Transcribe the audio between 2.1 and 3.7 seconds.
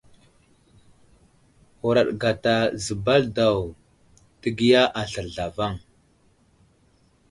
gata zəbal daw